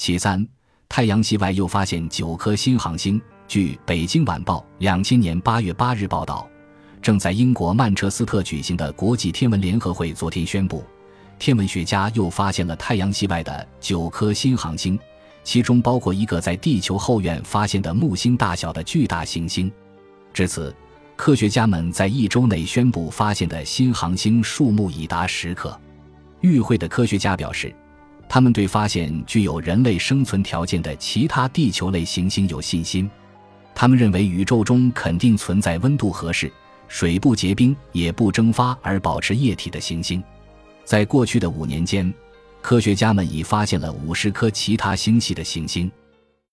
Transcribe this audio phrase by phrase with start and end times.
[0.00, 0.42] 其三，
[0.88, 3.20] 太阳系外又发现九颗新行星。
[3.46, 6.48] 据《北京晚报》两千年八月八日报道，
[7.02, 10.82] 正在英国曼彻斯特举行的国际天文联合会昨天宣布，
[11.38, 14.98] 天文学家又发现了太阳系外的九颗新行星，
[15.44, 19.70] 其中包括一个在地球后院发现的木星大小的巨大行星。
[20.32, 20.74] 至此，
[21.14, 25.78] 科学家们在一周内宣布发现的新行星数目已达十颗。
[26.40, 27.70] 与会的科学家表示。
[28.32, 33.10] 他们对发现具有人类生存条件的其他地球类行星有信心。
[33.74, 36.48] 他们认为宇宙中肯定存在温度合适、
[36.86, 40.22] 水不结冰也不蒸发而保持液体的行星。
[40.84, 42.14] 在过去的五年间，
[42.62, 45.90] 科学家们已发现了五十颗其他星系的行星。